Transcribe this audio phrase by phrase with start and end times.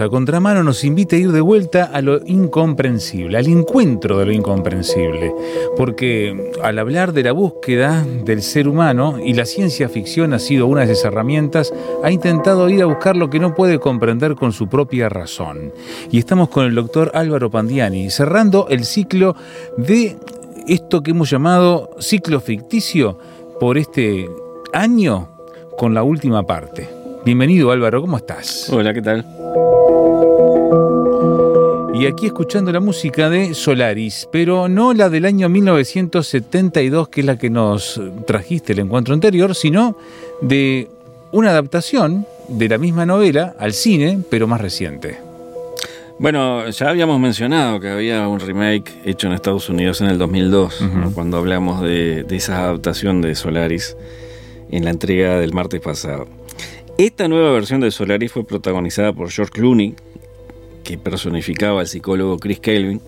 [0.00, 4.32] A contramano nos invita a ir de vuelta a lo incomprensible, al encuentro de lo
[4.32, 5.34] incomprensible,
[5.76, 10.68] porque al hablar de la búsqueda del ser humano y la ciencia ficción ha sido
[10.68, 14.52] una de esas herramientas, ha intentado ir a buscar lo que no puede comprender con
[14.52, 15.72] su propia razón.
[16.12, 19.34] Y estamos con el doctor Álvaro Pandiani, cerrando el ciclo
[19.76, 20.16] de
[20.68, 23.18] esto que hemos llamado ciclo ficticio
[23.58, 24.30] por este
[24.72, 25.28] año
[25.76, 26.88] con la última parte.
[27.24, 28.70] Bienvenido Álvaro, ¿cómo estás?
[28.70, 29.26] Hola, ¿qué tal?
[31.98, 37.26] Y aquí escuchando la música de Solaris, pero no la del año 1972, que es
[37.26, 39.96] la que nos trajiste el encuentro anterior, sino
[40.40, 40.88] de
[41.32, 45.18] una adaptación de la misma novela al cine, pero más reciente.
[46.20, 50.80] Bueno, ya habíamos mencionado que había un remake hecho en Estados Unidos en el 2002,
[50.82, 51.12] ¿no?
[51.12, 53.96] cuando hablamos de, de esa adaptación de Solaris
[54.70, 56.28] en la entrega del martes pasado.
[56.96, 59.94] Esta nueva versión de Solaris fue protagonizada por George Clooney,
[60.88, 63.02] que personificaba al psicólogo Chris Kelvin,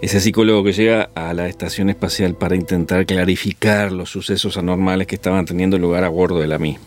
[0.00, 5.16] ese psicólogo que llega a la estación espacial para intentar clarificar los sucesos anormales que
[5.16, 6.86] estaban teniendo lugar a bordo de la misma.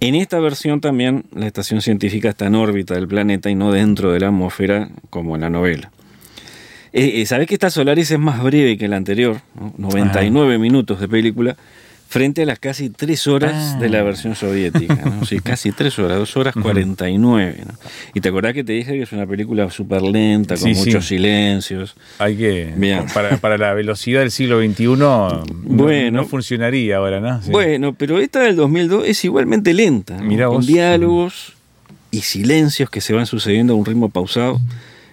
[0.00, 4.10] En esta versión también la estación científica está en órbita del planeta y no dentro
[4.10, 5.92] de la atmósfera como en la novela.
[6.92, 9.40] Eh, eh, ¿Sabés que esta Solaris es más breve que la anterior?
[9.54, 9.72] ¿no?
[9.78, 11.56] 99 minutos de película
[12.14, 13.78] frente a las casi tres horas Ah.
[13.80, 14.94] de la versión soviética.
[15.04, 15.24] ¿no?
[15.24, 17.56] Sí, casi tres horas, dos horas 49.
[17.66, 17.74] ¿no?
[18.14, 20.86] Y te acordás que te dije que es una película súper lenta, con Sí, sí.
[20.86, 21.96] muchos silencios.
[22.20, 22.72] Hay que.
[22.76, 23.06] Bien.
[23.12, 26.20] Para, para la velocidad del siglo XXI no, Bueno.
[26.22, 27.42] no funcionaría ahora, ¿no?
[27.42, 27.50] Sí.
[27.50, 30.22] Bueno, pero esta del 2002 es igualmente lenta, ¿no?
[30.24, 30.66] Mirá con vos.
[30.68, 31.54] diálogos
[32.12, 34.60] y silencios que se van sucediendo a un ritmo pausado.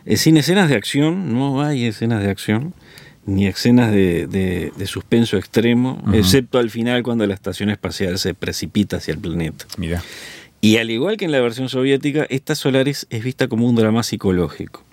[0.05, 2.73] Eh, sin escenas de acción, no hay escenas de acción,
[3.25, 8.33] ni escenas de, de- de suspenso extremo, excepto al final cuando la estación espacial se
[8.33, 9.65] precipita hacia el planeta.
[9.77, 10.03] Mira.
[10.59, 14.03] Y al igual que en la versión soviética, esta Solaris es vista como un drama
[14.03, 14.83] psicológico.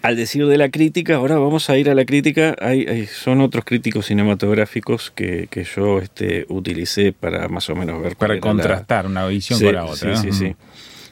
[0.00, 3.40] Al decir de la crítica, ahora vamos a ir a la crítica, hay, hay- son
[3.40, 8.40] otros críticos cinematográficos que, que yo este, utilicé para más o menos ver Para era
[8.40, 10.16] la- contrastar una visión Sí, con la otra.
[10.16, 10.32] Sí, ¿no?
[10.34, 10.56] sí, sí.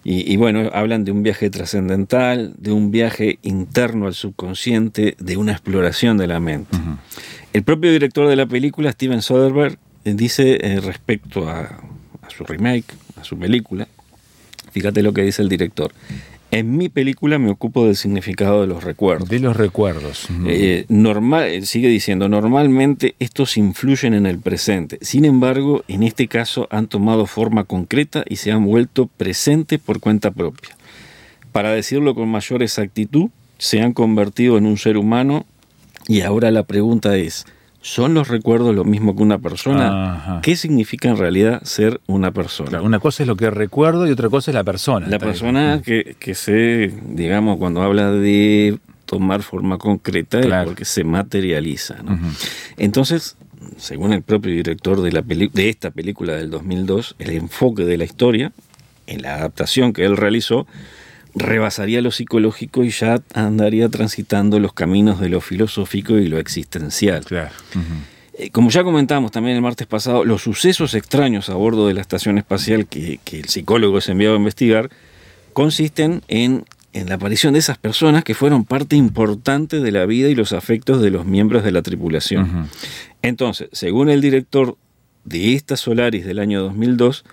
[0.09, 5.37] Y, y bueno, hablan de un viaje trascendental, de un viaje interno al subconsciente, de
[5.37, 6.79] una exploración de la mente.
[7.53, 11.63] El propio director de la película, Steven Soderbergh, eh, dice eh, respecto a,
[12.23, 12.85] a su remake,
[13.21, 13.89] a su película,
[14.71, 15.91] fíjate lo que dice el director.
[16.51, 19.29] En mi película me ocupo del significado de los recuerdos.
[19.29, 20.29] De los recuerdos.
[20.47, 24.99] Eh, normal, eh, sigue diciendo, normalmente estos influyen en el presente.
[25.03, 29.99] Sin embargo, en este caso han tomado forma concreta y se han vuelto presente por
[30.01, 30.77] cuenta propia.
[31.51, 35.47] Para decirlo con mayor exactitud, se han convertido en un ser humano
[36.07, 37.47] y ahora la pregunta es,
[37.81, 40.15] ¿son los recuerdos lo mismo que una persona?
[40.15, 40.41] Ajá.
[40.43, 42.69] ¿Qué significa en realidad ser una persona?
[42.71, 45.07] Claro, una cosa es lo que recuerdo y otra cosa es la persona.
[45.09, 50.63] La persona que, que se, digamos, cuando habla de tomar forma concreta Claro.
[50.63, 51.97] es porque se materializa.
[52.77, 53.37] Entonces,
[53.77, 58.05] según el propio director de, la de esta película del 2002, el enfoque de la
[58.05, 58.53] historia,
[59.07, 60.67] en la adaptación que él realizó,
[61.37, 67.25] rebasaría lo psicológico y ya andaría transitando los caminos de lo filosófico y lo existencial.
[67.25, 67.51] Claro.
[68.39, 72.01] Eh, Como ya comentamos también el martes pasado, los sucesos extraños a bordo de la
[72.01, 74.91] estación espacial que, que el psicólogo es enviado a investigar
[75.53, 80.29] consisten en, en la aparición de esas personas que fueron parte importante de la vida
[80.29, 82.69] y los afectos de los miembros de la tripulación.
[83.23, 84.77] Entonces, según el director
[85.25, 87.25] de esta Solaris del año 2002,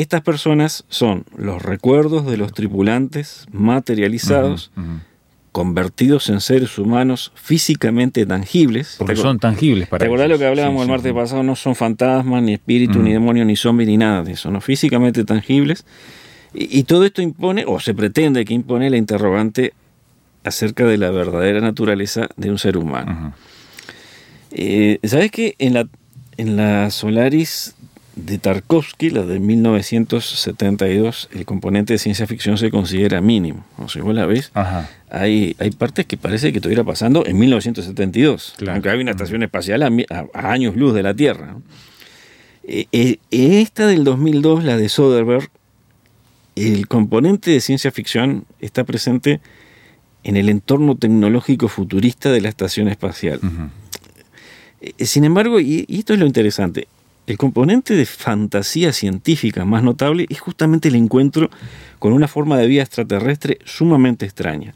[0.00, 4.70] estas personas son los recuerdos de los tripulantes materializados,
[5.52, 8.96] convertidos en seres humanos físicamente tangibles.
[8.98, 11.14] Porque ¿Te acuer- son tangibles para ¿Te acordás lo que hablábamos Sí, el martes sí.
[11.14, 11.42] pasado?
[11.42, 14.60] No son fantasmas, ni espíritus, ni demonios, ni zombies, ni nada de eso, ¿no?
[14.60, 15.84] Físicamente tangibles.
[16.54, 19.72] Y, y todo esto impone, o se pretende que impone la interrogante
[20.44, 23.34] acerca de la verdadera naturaleza de un ser humano.
[24.50, 25.56] Eh, ¿Sabes qué?
[25.58, 25.88] En la,
[26.36, 27.74] en la Solaris
[28.24, 33.64] de Tarkovsky, la de 1972, el componente de ciencia ficción se considera mínimo.
[33.78, 34.88] O sea, vos la ves, Ajá.
[35.10, 38.72] hay, hay partes que parece que estuviera pasando en 1972, Claro.
[38.74, 41.56] aunque hay una estación espacial a, mi- a- a años luz de la Tierra.
[42.64, 45.48] Eh, eh, esta del 2002, la de Soderbergh,
[46.56, 49.40] el componente de ciencia ficción está presente
[50.24, 53.40] en el entorno tecnológico futurista de la estación espacial.
[54.80, 56.88] Eh, sin embargo, y, esto es lo interesante,
[57.28, 61.50] el componente de fantasía científica más notable es justamente el encuentro
[61.98, 64.74] con una forma de vida extraterrestre sumamente extraña.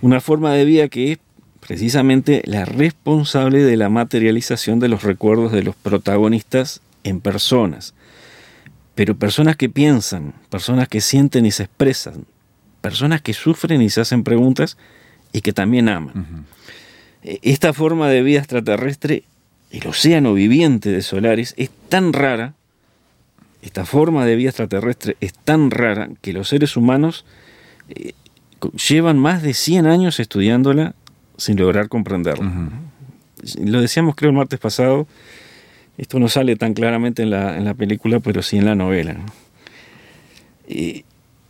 [0.00, 1.18] Una forma de vida que es
[1.58, 7.92] precisamente la responsable de la materialización de los recuerdos de los protagonistas en personas.
[8.94, 12.24] Pero personas que piensan, personas que sienten y se expresan,
[12.82, 14.76] personas que sufren y se hacen preguntas
[15.32, 16.46] y que también aman.
[17.24, 19.24] E, esta forma de vida extraterrestre
[19.70, 22.54] el océano viviente de Solaris es tan rara,
[23.62, 27.24] esta forma de vida extraterrestre es tan rara que los seres humanos
[27.88, 28.12] eh,
[28.88, 30.94] llevan más de 100 años estudiándola
[31.36, 32.70] sin lograr comprenderla.
[33.58, 35.06] Lo decíamos creo el martes pasado,
[35.96, 39.16] esto no sale tan claramente en la, película, pero sí en la novela.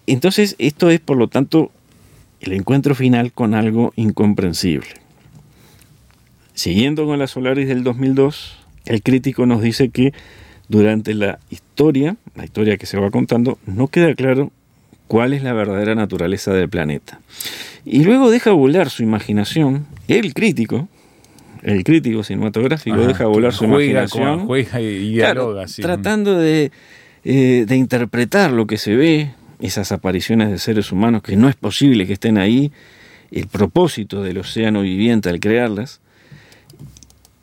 [0.06, 1.70] entonces, esto es por lo tanto
[2.40, 4.88] el encuentro final con algo incomprensible.
[6.60, 10.12] Siguiendo con la Solaris del 2002, el crítico nos dice que
[10.68, 14.52] durante la historia, la historia que se va contando, no queda claro
[15.06, 17.18] cuál es la verdadera naturaleza del planeta.
[17.86, 20.86] Y luego deja volar su imaginación, el crítico,
[21.62, 24.44] el crítico cinematográfico deja volar su imaginación.
[24.44, 26.72] juega y dialoga, Tratando de,
[27.24, 29.30] eh, de interpretar lo que se ve,
[29.60, 32.70] esas apariciones de seres humanos que no es posible que estén ahí,
[33.30, 36.02] el propósito del océano viviente al crearlas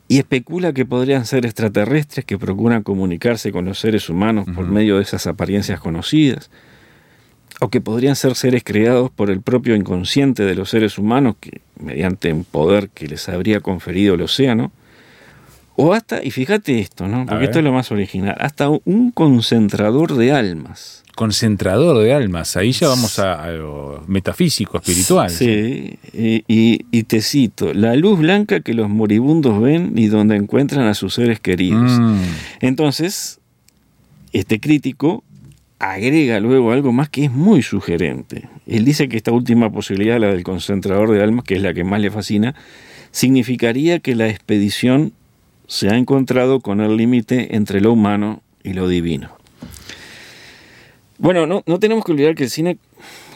[0.08, 4.96] y especula que podrían ser extraterrestres que procuran comunicarse con los seres humanos por medio
[4.96, 6.50] de esas apariencias conocidas,
[7.60, 11.60] o que podrían ser seres creados por el propio inconsciente de los seres humanos, que,
[11.78, 14.72] mediante un poder que les habría conferido el océano,
[15.80, 17.24] o hasta, y fíjate esto, ¿no?
[17.24, 22.56] porque esto es lo más original, hasta un concentrador de almas concentrador de almas.
[22.56, 25.28] Ahí ya vamos a, lo metafísico, espiritual.
[25.30, 30.94] Sí, Y, te cito, la luz blanca que los moribundos ven y donde encuentran a
[30.94, 31.90] sus seres queridos.
[31.98, 32.20] Mm.
[32.60, 33.40] Entonces,
[34.32, 35.24] este crítico
[35.80, 38.48] agrega luego algo más que es muy sugerente.
[38.68, 41.82] Él dice que esta última posibilidad, la del concentrador de almas, que es la que
[41.82, 42.54] más le fascina,
[43.10, 45.12] significaría que la expedición
[45.68, 49.30] se ha encontrado con el límite entre lo humano y lo divino.
[51.18, 52.78] Bueno, no, no tenemos que olvidar que el cine,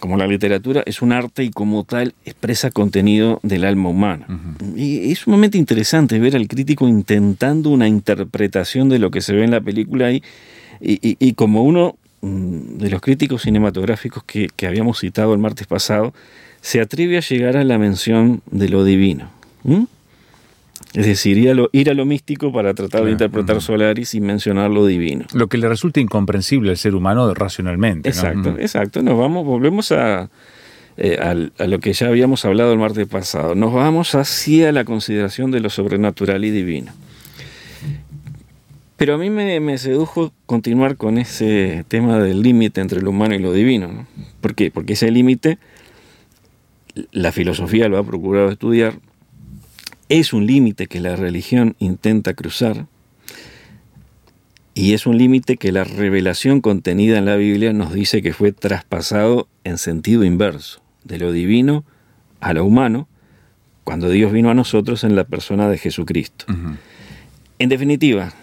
[0.01, 4.27] como la literatura, es un arte y como tal expresa contenido del alma humana.
[4.77, 9.45] Y es sumamente interesante ver al crítico intentando una interpretación de lo que se ve
[9.45, 10.23] en la película y,
[10.81, 16.15] y, como uno mm, de los críticos cinematográficos que, habíamos citado el martes pasado,
[16.61, 19.29] se atreve a llegar a la mención de lo divino.
[20.95, 24.21] Es decir, ir a lo, ir a lo místico para tratar de interpretar Solaris y
[24.21, 25.25] mencionar lo divino.
[25.33, 28.11] Lo que le resulta incomprensible al ser humano racionalmente.
[28.11, 29.03] Exacto, exacto.
[29.03, 30.29] Nos vamos, volvemos a,
[30.99, 33.55] eh, a, lo que ya habíamos hablado el martes pasado.
[33.55, 36.93] Nos vamos hacia la consideración de lo sobrenatural y divino.
[38.97, 43.39] Pero a mí me, sedujo continuar con ese tema del límite entre lo humano y
[43.39, 44.07] lo divino.
[44.41, 44.71] ¿Por qué?
[44.71, 45.59] Porque ese límite,
[47.11, 48.95] la filosofía lo ha procurado estudiar,
[50.21, 52.85] es un límite que la religión intenta cruzar
[54.75, 58.53] y es un límite que la revelación contenida en la Biblia nos dice que fue
[58.53, 61.85] traspasado en sentido inverso, de lo divino
[62.41, 63.09] a lo humano,
[63.85, 66.45] cuando Dios vino a nosotros en la persona de Jesucristo.
[67.59, 68.35] En definitiva,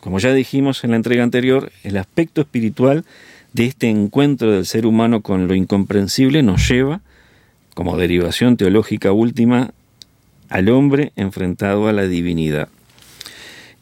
[0.00, 3.06] como ya dijimos en la entrega anterior, el aspecto espiritual
[3.54, 7.00] de este encuentro del ser humano con lo incomprensible nos lleva,
[7.72, 9.72] como derivación teológica última,
[10.48, 12.68] al hombre enfrentado a la divinidad.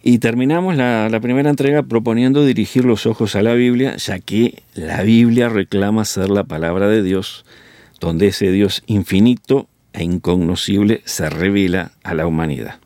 [0.05, 5.03] Y terminamos la, primera entrega proponiendo dirigir los ojos a la Biblia, ya que la
[5.03, 7.45] Biblia reclama ser la palabra de Dios,
[8.01, 12.81] donde ese Dios infinito e incognoscible se revela a la humanidad.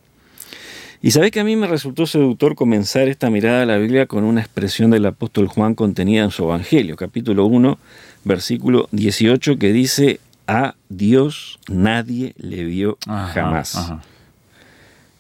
[1.01, 4.25] Y sabéis que a mí me resultó seductor comenzar esta mirada a la Biblia con
[4.25, 7.79] una expresión del apóstol Juan contenida en su Evangelio, capítulo 1,
[8.25, 13.93] versículo 18, que dice, a Dios nadie le vio jamás.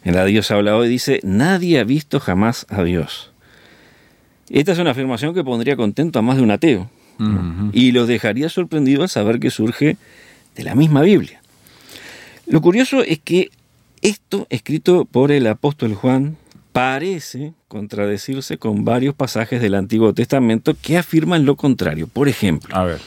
[0.05, 3.33] En la Dios habla hoy dice, nadie ha visto jamás a Dios.
[4.49, 6.89] Esta es una afirmación que pondría contento a más de un ateo
[7.73, 9.97] y los dejaría sorprendido al saber que surge
[10.55, 11.41] de la misma Biblia.
[12.47, 13.51] Lo curioso es que
[14.03, 16.37] esto, escrito por el apóstol Juan,
[16.73, 22.07] parece contradecirse con varios pasajes del Antiguo Testamento que afirman lo contrario.
[22.07, 23.01] Por ejemplo, a ver.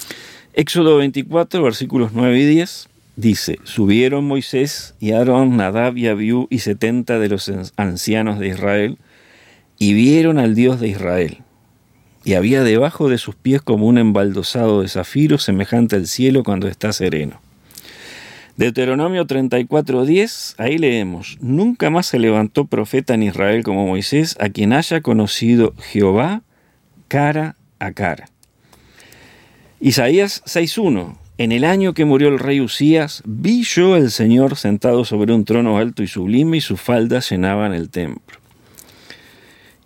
[0.59, 6.59] Éxodo 24, versículos 9 y 10, dice, subieron Moisés y Aarón, Nadab y Abiú y
[6.59, 8.97] setenta de los ancianos de Israel,
[9.77, 11.37] y vieron al Dios de Israel.
[12.25, 16.67] y había debajo de sus pies como un embaldosado de zafiro semejante al cielo cuando
[16.67, 17.39] está sereno.
[18.57, 24.73] Deuteronomio 34:10, ahí leemos, Nunca más se levantó profeta en Israel como Moisés, a quien
[24.73, 26.41] haya conocido Jehová
[27.07, 28.27] cara a cara.
[29.81, 35.05] Isaías 6:1, En el año que murió el rey Usías, vi yo el Señor sentado
[35.05, 38.39] sobre un trono alto y sublime, y sus faldas llenaban el templo.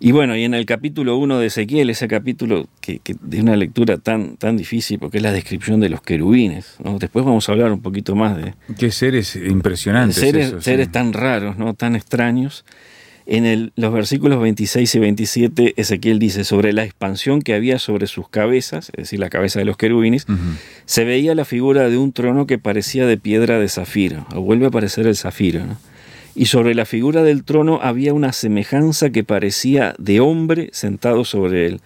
[0.00, 3.96] Y bueno, y en el capítulo 1 de Ezequiel, ese capítulo que, de una lectura
[3.96, 6.76] tan, tan difícil, porque es la descripción de los querubines.
[6.98, 8.54] Después vamos a hablar un poquito más de...
[8.76, 10.16] Qué seres impresionantes.
[10.16, 11.72] Seres, seres tan raros, ¿no?
[11.74, 12.64] tan extraños.
[13.26, 18.28] En los versículos 26 y 27, Ezequiel dice, sobre la expansión que había sobre sus
[18.28, 20.26] cabezas, es decir, la cabeza de los querubines,
[20.84, 24.66] se veía la figura de un trono que parecía de piedra de zafiro, o vuelve
[24.66, 25.62] a aparecer el zafiro,
[26.34, 31.66] y sobre la figura del trono había una semejanza que parecía de hombre sentado sobre
[31.66, 31.80] él,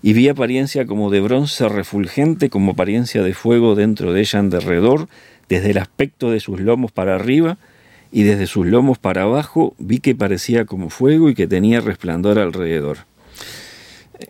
[0.00, 4.48] y vi apariencia como de bronce refulgente, como apariencia de fuego dentro de ella en
[4.48, 5.08] derredor,
[5.50, 7.58] desde el aspecto de sus lomos para arriba,
[8.10, 12.38] y desde sus lomos para abajo vi que parecía como fuego y que tenía resplandor
[12.38, 12.98] alrededor.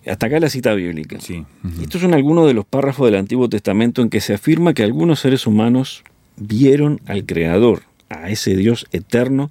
[0.06, 1.18] Hasta acá la cita bíblica.
[1.20, 1.44] Sí.
[1.80, 5.20] Estos son algunos de los párrafos del Antiguo Testamento en que se afirma que algunos
[5.20, 6.04] seres humanos
[6.36, 9.50] vieron al Creador, a ese Dios eterno,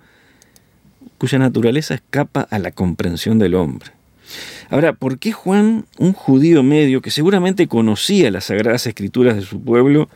[1.17, 3.91] cuya naturaleza escapa a la comprensión del hombre.
[4.69, 9.61] Ahora, ¿por qué Juan, un judío medio que seguramente conocía las sagradas escrituras de su
[9.61, 10.09] pueblo,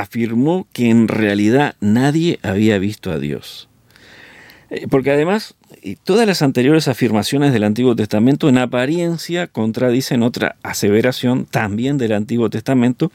[0.00, 3.68] afirmó que en realidad nadie había visto a Dios.
[4.70, 5.56] Eh, porque además,
[6.04, 12.50] todas las anteriores afirmaciones del Antiguo Testamento en apariencia contradicen otra aseveración también del Antiguo
[12.50, 13.10] Testamento,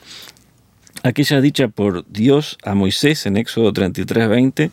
[1.04, 4.72] aquella dicha por Dios a Moisés en Éxodo 33, 20,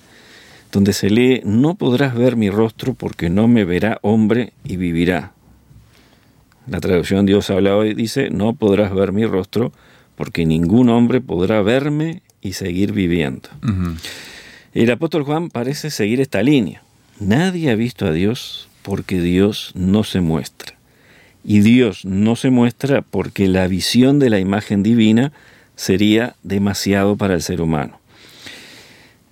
[0.73, 5.33] donde se lee, no podrás ver mi rostro porque no me verá hombre y vivirá.
[6.67, 9.73] La traducción Dios habla hoy dice, no podrás ver mi rostro
[10.23, 13.49] porque ningún hombre podrá verme y seguir viviendo.
[14.73, 16.81] El apóstol Juan parece seguir esta línea.
[17.19, 20.77] Nadie ha visto a Dios porque Dios no se muestra.
[21.43, 25.33] Y Dios no se muestra porque la visión de la imagen divina
[25.75, 27.99] sería demasiado para el ser humano.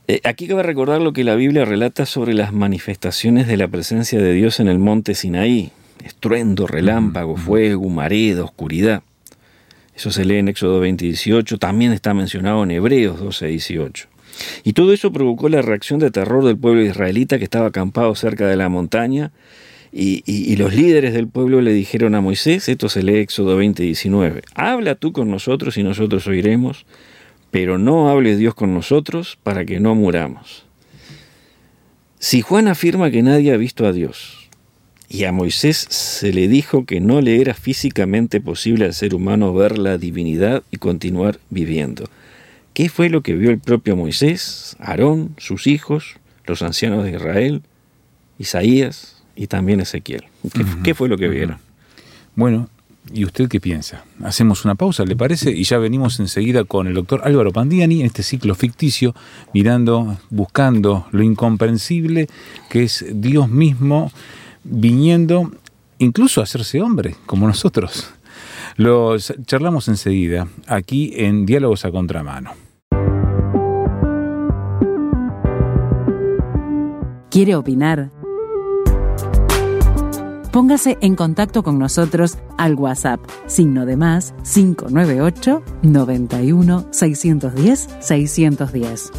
[0.09, 4.21] Eh, aquí cabe recordar lo que la Biblia relata sobre las manifestaciones de la presencia
[4.21, 5.71] de Dios en el monte Sinaí.
[6.05, 9.05] Estruendo, relámpago, fuego, marea, oscuridad.
[10.01, 14.09] Eso se lee en Éxodo 20, 18, también está mencionado en Hebreos 12, 18.
[14.65, 18.47] Y todo eso provocó la reacción de terror del pueblo israelita que estaba acampado cerca
[18.49, 19.31] de la montaña.
[19.93, 24.41] Y, los líderes del pueblo le dijeron a Moisés, esto se lee Éxodo 20, 19,
[24.55, 26.87] habla tú con nosotros y nosotros oiremos,
[27.51, 30.65] pero no hable Dios con nosotros para que no muramos.
[32.19, 34.49] Si Juan afirma que nadie ha visto a Dios,
[35.13, 39.53] y a Moisés se le dijo que no le era físicamente posible al ser humano
[39.53, 42.05] ver la divinidad y continuar viviendo.
[42.75, 46.15] ¿Qué fue lo que vio el propio Moisés, Aarón, sus hijos,
[46.47, 47.63] los ancianos de Israel,
[48.39, 50.27] Isaías y también Ezequiel?
[50.85, 51.59] ¿Qué, fue lo que vieron?
[52.37, 52.69] Bueno,
[53.13, 54.05] ¿y usted qué piensa?
[54.23, 55.51] Hacemos una pausa, ¿le parece?
[55.51, 59.17] Y ya venimos enseguida con el doctor Álvaro Pandiani en este ciclo ficticio,
[59.53, 62.29] mirando, buscando lo incomprensible
[62.69, 64.13] que es Dios mismo
[64.65, 65.51] viniendo
[65.99, 68.11] incluso a hacerse hombre, como nosotros.
[68.77, 72.53] Lo charlamos enseguida, aquí en Diálogos a Contramano.
[77.31, 78.11] ¿Quiere opinar?
[80.53, 89.13] Póngase en contacto con nosotros al WhatsApp, signo de más 598 91 610 610.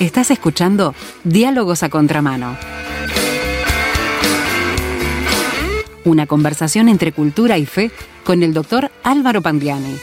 [0.00, 2.56] Estás escuchando Diálogos a Contramano.
[6.06, 7.90] Una conversación entre cultura y fe
[8.24, 9.98] con el doctor Álvaro Pandiani.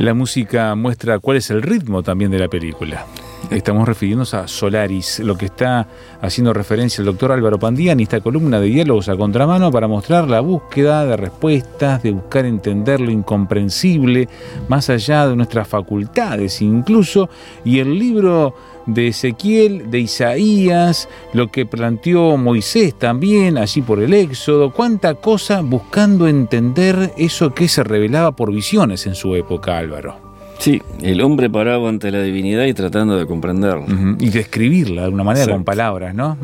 [0.00, 3.06] La música muestra cuál es el ritmo también de la película.
[3.54, 5.86] Estamos refiriéndonos a Solaris, lo que está
[6.22, 10.40] haciendo referencia el doctor Álvaro Pandiani, esta columna de diálogos a contramano para mostrar la
[10.40, 14.26] búsqueda de respuestas, de buscar entender lo incomprensible,
[14.68, 17.28] más allá de nuestras facultades incluso,
[17.62, 18.54] y el libro
[18.86, 25.60] de Ezequiel, de Isaías, lo que planteó Moisés también, allí por el Éxodo, cuánta cosa
[25.60, 30.31] buscando entender eso que se revelaba por visiones en su época, Álvaro.
[30.62, 33.84] Sí, el hombre parado ante la divinidad y tratando de comprenderla.
[34.20, 36.38] Y describirla de alguna manera con palabras, ¿no?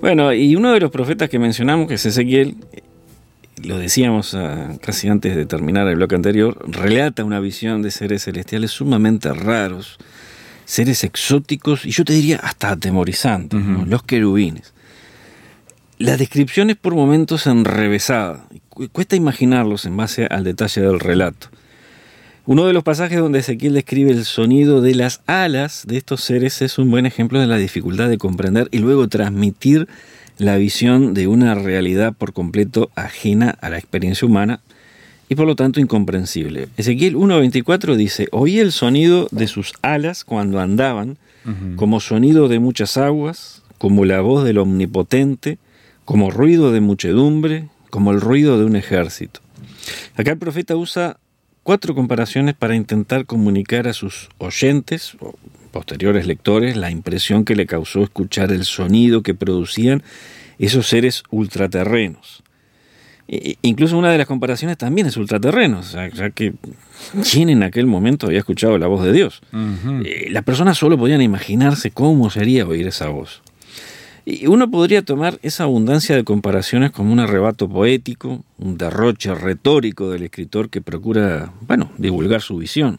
[0.00, 2.54] Bueno, y uno de los profetas que mencionamos, que es Ezequiel,
[3.64, 8.22] lo decíamos ah, casi antes de terminar el bloque anterior, relata una visión de seres
[8.22, 9.98] celestiales sumamente raros,
[10.64, 14.74] seres exóticos y yo te diría hasta atemorizantes, los querubines.
[15.98, 18.46] La descripción es por momentos enrevesada,
[18.92, 21.48] cuesta imaginarlos en base al detalle del relato.
[22.48, 26.62] Uno de los pasajes donde Ezequiel describe el sonido de las alas de estos seres
[26.62, 29.88] es un buen ejemplo de la dificultad de comprender y luego transmitir
[30.38, 34.60] la visión de una realidad por completo ajena a la experiencia humana
[35.28, 36.68] y por lo tanto incomprensible.
[36.76, 41.18] Ezequiel 1.24 dice, oí el sonido de sus alas cuando andaban,
[41.74, 45.58] como sonido de muchas aguas, como la voz del omnipotente,
[46.04, 49.40] como ruido de muchedumbre, como el ruido de un ejército.
[50.14, 51.18] Acá el profeta usa
[51.66, 55.34] cuatro comparaciones para intentar comunicar a sus oyentes o
[55.72, 60.04] posteriores lectores la impresión que le causó escuchar el sonido que producían
[60.60, 62.44] esos seres ultraterrenos.
[63.26, 66.54] E, incluso una de las comparaciones también es ultraterrenos, ya que
[67.28, 69.42] ¿quién en aquel momento había escuchado la voz de Dios?
[70.04, 73.42] Eh, las personas solo podían imaginarse cómo sería oír esa voz.
[74.28, 80.10] Y uno podría tomar esa abundancia de comparaciones como un arrebato poético, un derroche retórico
[80.10, 82.98] del escritor que procura, bueno, divulgar su visión.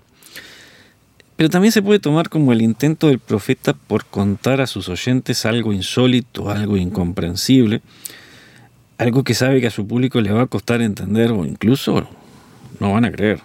[1.35, 5.45] Pero también se puede tomar como el intento del profeta por contar a sus oyentes
[5.45, 7.81] algo insólito, algo incomprensible,
[8.97, 12.07] algo que sabe que a su público le va a costar entender o incluso
[12.79, 13.41] no van a creer.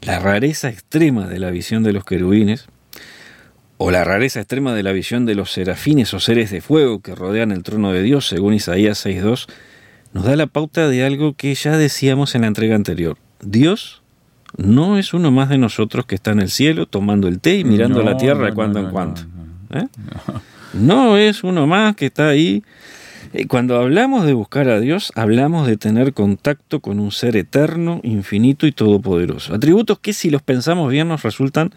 [0.00, 2.66] La rareza extrema de la visión de los querubines
[3.76, 7.14] o la rareza extrema de la visión de los serafines o seres de fuego que
[7.14, 9.46] rodean el trono de Dios, según Isaías 6.2,
[10.12, 13.18] nos da la pauta de algo que ya decíamos en la entrega anterior.
[13.42, 14.02] Dios
[14.56, 17.64] no es uno más de nosotros que está en el cielo tomando el té y
[17.64, 19.20] mirando la tierra de cuando en cuando.
[19.70, 19.86] ¿eh?
[20.72, 22.62] No es uno más que está ahí.
[23.48, 28.66] Cuando hablamos de buscar a Dios, hablamos de tener contacto con un ser eterno, infinito
[28.66, 29.54] y todopoderoso.
[29.54, 31.72] Atributos que si los pensamos bien nos resultan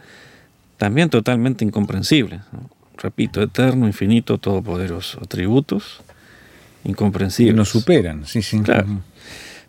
[0.78, 2.42] también totalmente incomprensibles.
[2.98, 5.20] Repito, eterno, infinito, todopoderoso.
[5.22, 6.02] Atributos
[6.84, 7.56] incomprensibles.
[7.56, 8.60] nos superan, sí, sí.
[8.62, 9.02] Claro.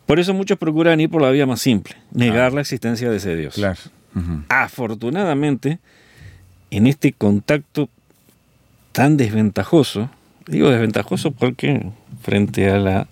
[0.07, 3.37] Por eso muchos procuran ir por la vía más simple, negar la existencia de ese
[3.37, 3.55] Dios.
[3.55, 3.79] Claro.
[4.49, 5.79] Afortunadamente,
[6.71, 7.89] en este contacto
[8.93, 10.11] tan desventajoso,
[10.47, 11.91] digo desventajoso porque
[12.23, 13.09] frente a la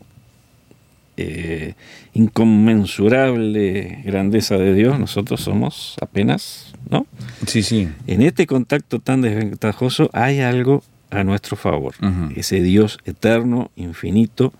[1.16, 1.74] eh,
[2.14, 7.06] inconmensurable grandeza de Dios, nosotros somos apenas, ¿no?
[7.46, 7.88] Sí, sí.
[8.06, 11.94] En este contacto tan desventajoso hay algo a nuestro favor.
[12.34, 14.52] Ese Dios eterno, infinito,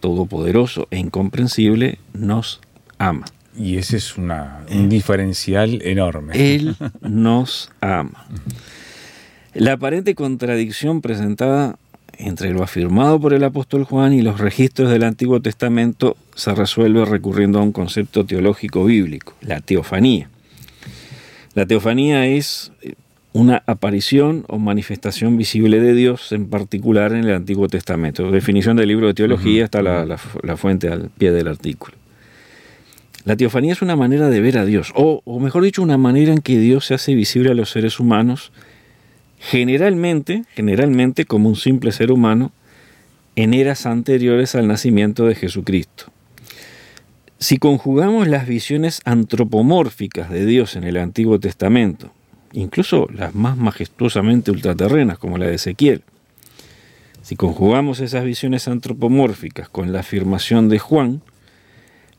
[0.00, 2.60] todopoderoso e incomprensible nos
[2.98, 3.24] ama.
[3.56, 6.32] Y ese es una, un diferencial enorme.
[6.54, 8.26] Él nos ama.
[9.54, 11.78] La aparente contradicción presentada
[12.18, 17.04] entre lo afirmado por el apóstol Juan y los registros del Antiguo Testamento se resuelve
[17.04, 20.28] recurriendo a un concepto teológico bíblico, la teofanía.
[21.54, 22.72] La teofanía es
[23.32, 28.30] una aparición o manifestación visible de Dios, en particular en el Antiguo Testamento.
[28.30, 30.18] Definición del libro de teología está la,
[30.56, 31.96] fuente al pie del artículo.
[33.24, 36.32] La teofanía es una manera de ver a Dios, o, o mejor dicho, una manera
[36.32, 38.52] en que Dios se hace visible a los seres humanos
[39.42, 42.52] generalmente, generalmente como un simple ser humano,
[43.34, 46.06] en eras anteriores al nacimiento de Jesucristo.
[47.38, 52.12] Si conjugamos las visiones antropomórficas de Dios en el Antiguo Testamento,
[52.52, 56.02] incluso las más majestuosamente ultraterrenas como la de Ezequiel,
[57.22, 61.20] si conjugamos esas visiones antropomórficas con la afirmación de Juan,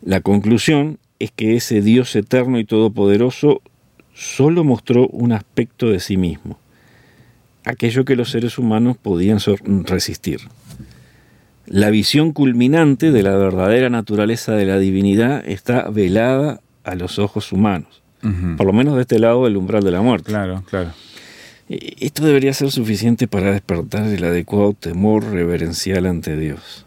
[0.02, 3.62] la conclusión es que ese Dios eterno y todopoderoso
[4.14, 6.60] solo mostró un aspecto de sí mismo
[7.66, 9.40] aquello que los seres humanos podían
[9.86, 10.42] resistir.
[11.66, 17.52] La visión culminante de la verdadera naturaleza de la divinidad está velada a los ojos
[17.52, 18.02] humanos,
[18.58, 20.32] por lo menos de este lado del umbral de la muerte.
[20.32, 20.92] Claro, claro.
[21.70, 26.86] Esto debería ser suficiente para despertar el adecuado temor reverencial ante Dios.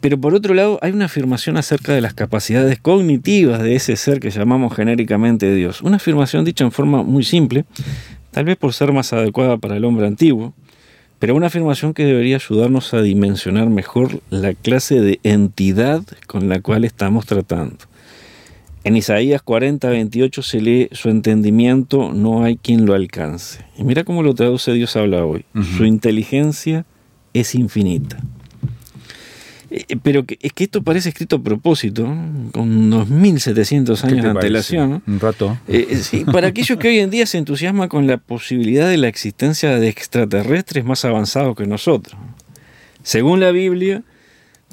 [0.00, 4.18] Pero por otro lado, hay una afirmación acerca de las capacidades cognitivas de ese ser
[4.18, 5.80] que llamamos genéricamente Dios.
[5.80, 7.66] Una afirmación dicha en forma muy simple,
[8.32, 10.52] tal vez por ser más adecuada para el hombre antiguo,
[11.20, 16.60] pero una afirmación que debería ayudarnos a dimensionar mejor la clase de entidad con la
[16.60, 17.76] cual estamos tratando.
[18.82, 23.64] En Isaías 40, 28 se lee, su entendimiento no hay quien lo alcance.
[23.78, 25.44] Y mira cómo lo traduce Dios habla hoy.
[25.76, 26.84] Su inteligencia
[27.32, 28.18] es infinita.
[29.74, 32.04] Eh, pero que, es que esto parece escrito a propósito,
[32.52, 35.02] con 2.700 años de antelación.
[35.06, 35.58] Un rato.
[35.66, 39.08] Eh, sí, para aquellos que hoy en día se entusiasman con la posibilidad de la
[39.08, 42.20] existencia de extraterrestres más avanzados que nosotros.
[43.02, 44.02] Según la Biblia,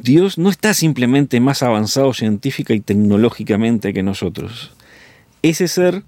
[0.02, 4.74] Dios no está simplemente más avanzado científica y tecnológicamente que nosotros.
[5.44, 6.04] Ese ser,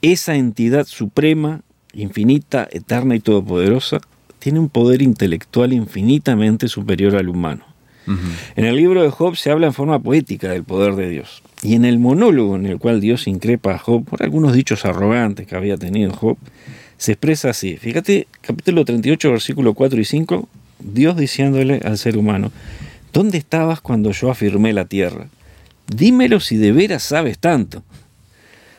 [0.00, 3.98] esa entidad suprema, infinita, eterna y todopoderosa,
[4.38, 7.75] tiene un poder intelectual infinitamente superior al humano.
[8.06, 11.42] En el libro de Job se habla en forma poética del poder de Dios.
[11.62, 15.46] Y en el monólogo en el cual Dios increpa a Job por algunos dichos arrogantes
[15.46, 16.36] que había tenido Job,
[16.98, 17.76] se expresa así.
[17.76, 22.52] Fíjate, capítulo 38, versículo 4 y 5, Dios diciéndole al ser humano,
[23.12, 25.28] ¿dónde estabas cuando yo afirmé la tierra?
[25.94, 27.82] Dímelo si de veras sabes tanto.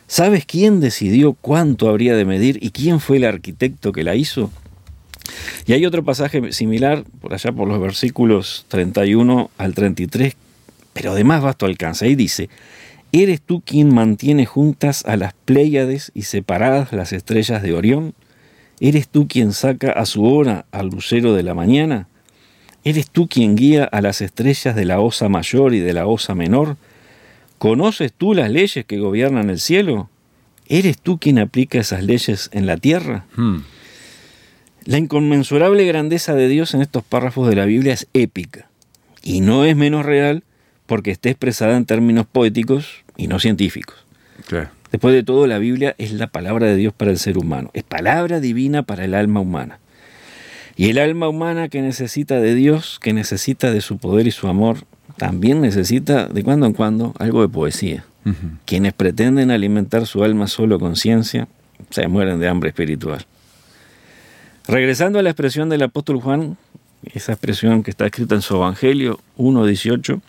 [0.07, 4.51] ¿Sabes quién decidió cuánto habría de medir y quién fue el arquitecto que la hizo?
[5.65, 10.35] Y hay otro pasaje similar, por allá por los versículos 31 al 33,
[10.93, 12.05] pero de más vasto alcance.
[12.05, 12.49] Ahí dice,
[13.11, 18.13] ¿eres tú quien mantiene juntas a las Pléyades y separadas las estrellas de Orión?
[18.79, 22.07] ¿Eres tú quien saca a su hora al lucero de la mañana?
[22.83, 26.35] ¿Eres tú quien guía a las estrellas de la osa mayor y de la osa
[26.35, 26.77] menor?
[27.57, 30.09] ¿Conoces tú las leyes que gobiernan el cielo?
[30.69, 33.25] ¿Eres tú quien aplica esas leyes en la tierra?
[33.35, 33.57] Hmm.
[34.87, 38.69] La inconmensurable grandeza de Dios en estos párrafos de la Biblia es épica
[39.21, 40.45] y no es menos real
[40.85, 43.97] porque esté expresada en términos poéticos y no científicos.
[44.89, 47.83] Después de todo, la Biblia es la palabra de Dios para el ser humano, es
[47.83, 49.79] palabra divina para el alma humana.
[50.77, 54.47] Y el alma humana que necesita de Dios, que necesita de su poder y su
[54.47, 54.85] amor,
[55.17, 58.05] también necesita de cuando en cuando algo de poesía.
[58.63, 61.49] Quienes pretenden alimentar su alma solo con ciencia,
[61.89, 63.25] se mueren de hambre espiritual.
[64.67, 66.57] Regresando a la expresión del apóstol Juan,
[67.13, 70.19] esa expresión que está escrita en su Evangelio 1.18,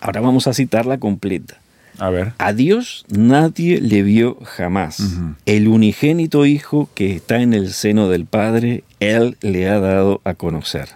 [0.00, 1.58] ahora vamos a citarla completa.
[1.98, 2.32] A ver.
[2.38, 5.02] A Dios nadie le vio jamás.
[5.44, 10.34] El unigénito Hijo que está en el seno del Padre, Él le ha dado a
[10.34, 10.88] conocer.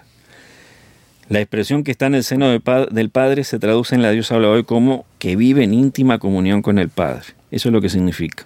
[1.29, 4.49] La expresión que está en el seno del Padre se traduce en la Dios habla
[4.49, 7.25] hoy como que vive en íntima comunión con el Padre.
[7.51, 8.45] Eso es lo que significa.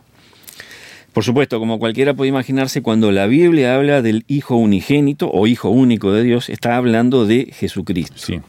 [1.16, 5.70] Por supuesto, como cualquiera puede imaginarse, cuando la Biblia habla del Hijo unigénito o Hijo
[5.70, 8.44] único de Dios, está hablando de Jesucristo.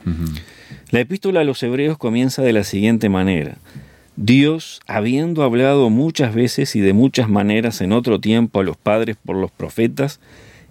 [0.90, 3.58] La epístola a los Hebreos comienza de la siguiente manera.
[4.16, 9.16] Dios, habiendo hablado muchas veces y de muchas maneras en otro tiempo a los padres
[9.24, 10.18] por los profetas,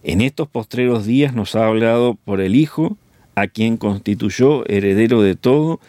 [0.03, 2.97] en estos postreros días nos ha hablado por el Hijo,
[3.36, 5.79] a quien constituyó heredero de todo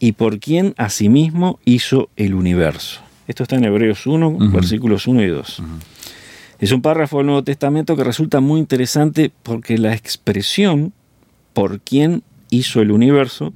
[0.00, 3.03] y por quien asimismo hizo el universo.
[3.26, 5.62] Esto está en Hebreos 1, versículos 1 y 2.
[6.58, 10.92] Es un párrafo del Nuevo Testamento que resulta muy interesante porque la expresión
[11.52, 13.52] por quién hizo el universo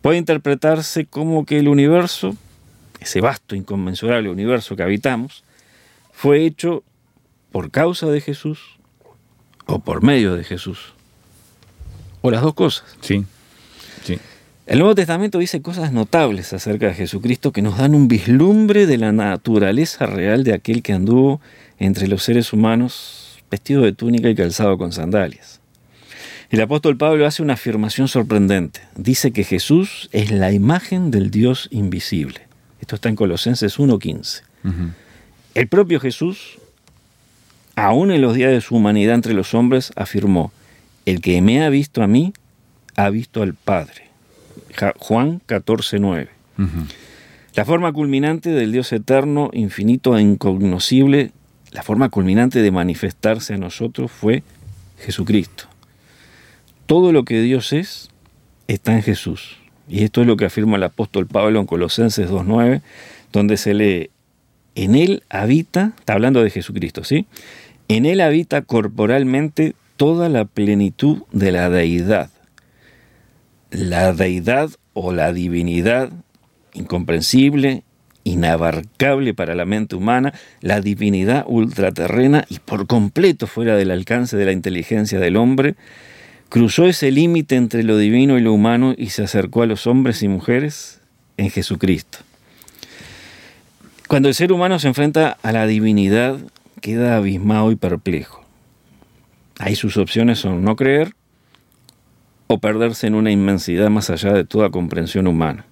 [0.00, 2.36] puede interpretarse como que el universo,
[3.00, 5.44] ese vasto, inconmensurable universo que habitamos,
[6.12, 6.82] fue hecho
[7.50, 8.78] por causa de Jesús
[9.66, 10.94] o por medio de Jesús.
[12.20, 12.84] O las dos cosas.
[13.00, 13.26] Sí, sí.
[14.72, 18.96] El Nuevo Testamento dice cosas notables acerca de Jesucristo que nos dan un vislumbre de
[18.96, 21.42] la naturaleza real de aquel que anduvo
[21.78, 25.60] entre los seres humanos vestido de túnica y calzado con sandalias.
[26.48, 28.80] El apóstol Pablo hace una afirmación sorprendente.
[28.96, 32.40] Dice que Jesús es la imagen del Dios invisible.
[32.80, 34.40] Esto está en Colosenses 1.15.
[35.54, 36.56] El propio Jesús,
[37.76, 40.50] aún en los días de su humanidad entre los hombres, afirmó,
[41.04, 42.32] el que me ha visto a mí,
[42.96, 44.11] ha visto al Padre.
[44.98, 46.28] Juan 14, 9.
[47.54, 51.32] La forma culminante del Dios eterno, infinito e incognoscible,
[51.70, 54.42] la forma culminante de manifestarse a nosotros fue
[54.98, 55.64] Jesucristo.
[56.86, 58.10] Todo lo que Dios es
[58.68, 59.58] está en Jesús.
[59.88, 62.82] Y esto es lo que afirma el apóstol Pablo en Colosenses 2.9,
[63.32, 64.10] donde se lee,
[64.74, 67.26] en Él habita, está hablando de Jesucristo, ¿sí?
[67.88, 72.30] En Él habita corporalmente toda la plenitud de la deidad
[73.72, 76.10] la deidad o la divinidad
[76.74, 77.82] incomprensible,
[78.24, 84.44] inabarcable para la mente humana, la divinidad ultraterrena y por completo fuera del alcance de
[84.44, 85.74] la inteligencia del hombre,
[86.48, 90.22] cruzó ese límite entre lo divino y lo humano y se acercó a los hombres
[90.22, 91.00] y mujeres
[91.38, 92.18] en Jesucristo.
[94.06, 96.38] Cuando el ser humano se enfrenta a la divinidad,
[96.82, 98.44] queda abismado y perplejo.
[99.58, 101.14] Ahí sus opciones son no creer,
[102.52, 105.64] o perderse en una inmensidad más allá de toda comprensión humana.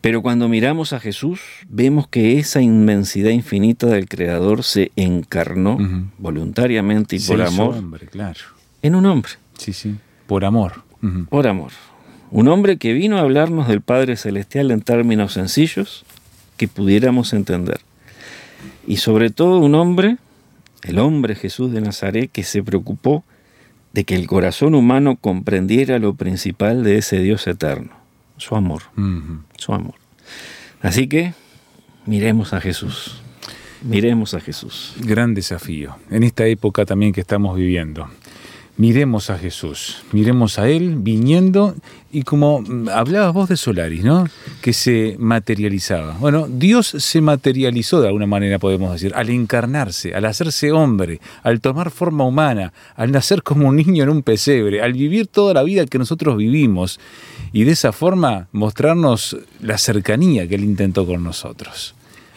[0.00, 5.78] Pero cuando miramos a Jesús, vemos que esa inmensidad infinita del Creador se encarnó
[6.18, 8.40] voluntariamente y por amor hombre, claro.
[8.82, 9.32] en un hombre.
[9.58, 9.96] Sí, sí,
[10.26, 10.84] por amor.
[11.28, 11.72] por amor.
[12.30, 16.04] Un hombre que vino a hablarnos del Padre Celestial en términos sencillos
[16.56, 17.80] que pudiéramos entender.
[18.86, 20.16] Y sobre todo un hombre,
[20.82, 23.24] el hombre Jesús de Nazaret, que se preocupó
[23.96, 27.92] de que el corazón humano comprendiera lo principal de ese Dios eterno,
[28.36, 28.82] su amor,
[29.56, 29.94] su amor.
[30.82, 31.32] Así que
[32.04, 33.22] miremos a Jesús,
[33.80, 34.92] miremos a Jesús.
[34.98, 38.06] Gran desafío, en esta época también que estamos viviendo
[38.76, 41.74] miremos a Jesús, miremos a Él viniendo
[42.12, 42.62] y como
[42.92, 44.26] hablabas vos de Solaris, ¿no?
[44.60, 46.16] Que se materializaba.
[46.18, 51.60] Bueno, Dios se materializó de alguna manera, podemos decir, al encarnarse, al hacerse hombre, al
[51.60, 55.62] tomar forma humana, al nacer como un niño en un pesebre, al vivir toda la
[55.62, 57.00] vida que nosotros vivimos
[57.52, 61.95] y de esa forma mostrarnos la cercanía que Él intentó con nosotros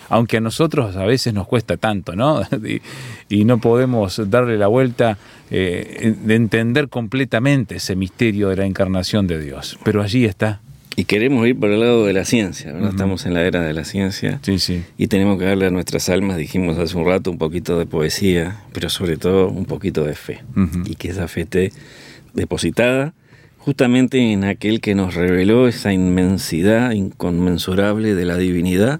[0.10, 2.41] aunque a nosotros a veces nos cuesta tanto, ¿no?
[3.30, 5.17] y, no podemos darle la vuelta
[5.50, 9.80] eh, de entender completamente ese misterio de la encarnación de Dios.
[9.84, 10.62] Pero allí está.
[10.95, 12.89] Y queremos ir por el lado de la ciencia, ¿verdad?
[12.89, 14.39] Estamos en la era de la ciencia.
[14.41, 14.84] Sí, sí.
[14.98, 18.63] Y tenemos que darle a nuestras almas, dijimos hace un rato, un poquito de poesía,
[18.74, 20.43] pero sobre todo un poquito de fe.
[20.86, 21.72] Y que esa fe esté
[22.34, 23.13] depositada
[23.60, 29.00] justamente en aquel que nos reveló esa inmensidad inconmensurable de la divinidad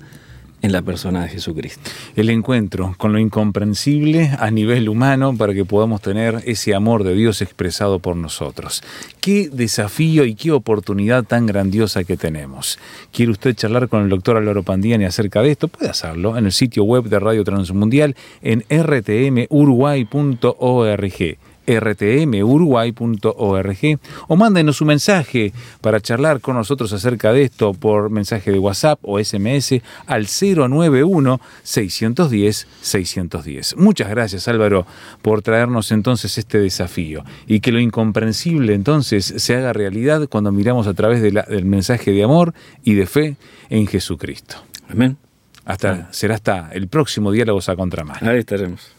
[0.62, 1.90] en la persona de Jesucristo.
[2.16, 7.14] El encuentro con lo incomprensible a nivel humano para que podamos tener ese amor de
[7.14, 8.84] Dios expresado por nosotros.
[9.22, 12.80] Qué desafío y qué oportunidad tan grandiosa que tenemos.
[13.12, 15.68] ¿Quiere usted charlar con el doctor Álvaro Pandiani acerca de esto?
[15.68, 24.88] Puede hacerlo en el sitio web de Radio Transmundial en rtmuruguay.org rtmuruguay.org o mándenos un
[24.88, 30.28] mensaje para charlar con nosotros acerca de esto por mensaje de WhatsApp o SMS al
[30.28, 33.78] 091 610 610.
[33.78, 34.86] Muchas gracias Álvaro
[35.22, 40.88] por traernos entonces este desafío y que lo incomprensible entonces se haga realidad cuando miramos
[40.88, 42.54] a través del mensaje de amor
[42.84, 43.36] y de fe
[43.70, 44.58] en Jesucristo.
[44.90, 45.18] Amén.
[45.66, 48.30] Hasta, será hasta el próximo Diálogos a Contramano.
[48.30, 48.99] Ahí estaremos.